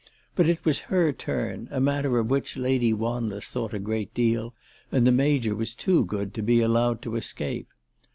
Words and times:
But 0.35 0.49
it 0.49 0.65
was 0.65 0.79
her 0.89 1.11
turn, 1.13 1.67
a 1.69 1.79
matter 1.79 2.17
of 2.17 2.27
which 2.27 2.57
Lady 2.57 2.91
Wanless 2.91 3.45
thought 3.45 3.71
a 3.71 3.77
great 3.77 4.11
deal, 4.15 4.55
and 4.91 5.05
the 5.05 5.11
Major 5.11 5.53
was 5.53 5.75
too 5.75 6.05
good 6.05 6.33
to 6.33 6.41
be 6.41 6.59
allowed 6.59 7.03
to 7.03 7.15
escape. 7.17 7.67